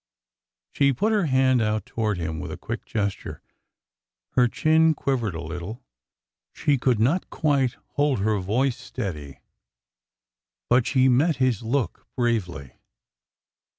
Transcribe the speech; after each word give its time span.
She 0.71 0.93
put 0.93 1.11
her 1.11 1.27
hand 1.27 1.61
out 1.61 1.85
toward 1.85 2.17
him 2.17 2.39
with 2.39 2.51
a 2.51 2.57
quick 2.57 2.85
gesture. 2.85 3.43
Her 4.31 4.47
chin 4.47 4.95
quivered 4.95 5.35
a 5.35 5.41
little— 5.43 5.83
she 6.51 6.79
could 6.79 6.99
not 6.99 7.29
quite 7.29 7.75
hold 7.89 8.17
her 8.17 8.39
voice 8.39 8.77
steady, 8.79 9.41
but 10.71 10.87
she 10.87 11.07
met 11.07 11.35
his 11.35 11.61
look 11.61 12.07
bravely. 12.15 12.79